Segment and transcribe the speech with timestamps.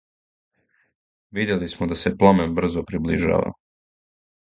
[1.39, 3.53] Видели смо да се пламен брзо приближава.